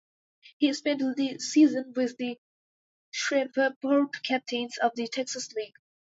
He 0.57 0.73
spent 0.73 0.97
the 1.15 1.37
season 1.37 1.93
with 1.95 2.17
the 2.17 2.39
Shreveport 3.11 4.23
Captains 4.23 4.79
of 4.79 4.95
the 4.95 5.07
Texas 5.07 5.53
League. 5.53 5.75